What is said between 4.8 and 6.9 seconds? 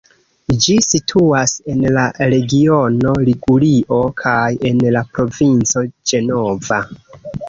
la provinco Ĝenova.